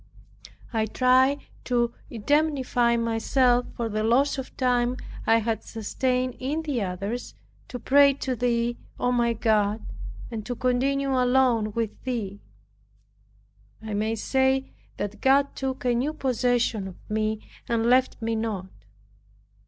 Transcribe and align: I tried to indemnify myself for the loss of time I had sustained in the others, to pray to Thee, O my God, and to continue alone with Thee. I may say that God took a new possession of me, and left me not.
I 0.73 0.87
tried 0.87 1.41
to 1.65 1.93
indemnify 2.09 2.97
myself 2.97 3.67
for 3.75 3.87
the 3.87 4.01
loss 4.03 4.39
of 4.39 4.57
time 4.57 4.97
I 5.27 5.37
had 5.37 5.63
sustained 5.63 6.37
in 6.39 6.63
the 6.63 6.81
others, 6.81 7.35
to 7.67 7.77
pray 7.77 8.13
to 8.13 8.35
Thee, 8.35 8.79
O 8.99 9.11
my 9.11 9.33
God, 9.33 9.85
and 10.31 10.43
to 10.43 10.55
continue 10.55 11.11
alone 11.13 11.73
with 11.73 12.01
Thee. 12.03 12.41
I 13.79 13.93
may 13.93 14.15
say 14.15 14.71
that 14.97 15.21
God 15.21 15.55
took 15.55 15.85
a 15.85 15.93
new 15.93 16.13
possession 16.13 16.87
of 16.87 16.95
me, 17.07 17.47
and 17.69 17.85
left 17.85 18.19
me 18.23 18.35
not. 18.35 18.65